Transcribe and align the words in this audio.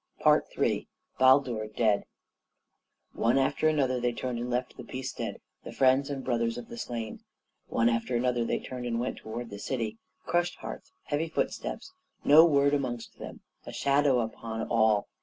III 0.57 0.87
BALDUR 1.19 1.67
DEAD 1.75 2.05
One 3.13 3.37
after 3.37 3.67
another 3.67 3.99
they 3.99 4.11
turned 4.13 4.39
and 4.39 4.49
left 4.49 4.75
the 4.75 4.83
Peacestead, 4.83 5.39
the 5.63 5.71
friends 5.71 6.09
and 6.09 6.23
brothers 6.23 6.57
of 6.57 6.69
the 6.69 6.77
slain. 6.79 7.19
One 7.67 7.87
after 7.87 8.15
another 8.15 8.43
they 8.43 8.57
turned 8.57 8.87
and 8.87 8.99
went 8.99 9.17
towards 9.17 9.51
the 9.51 9.59
city; 9.59 9.99
crushed 10.25 10.55
hearts, 10.55 10.91
heavy 11.03 11.29
footsteps, 11.29 11.91
no 12.23 12.43
word 12.45 12.73
amongst 12.73 13.19
them, 13.19 13.41
a 13.67 13.71
shadow 13.71 14.21
upon 14.21 14.67
all. 14.67 15.07